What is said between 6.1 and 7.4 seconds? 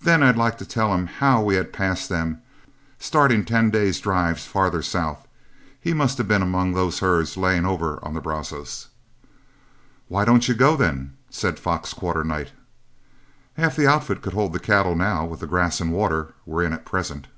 have been amongst those herds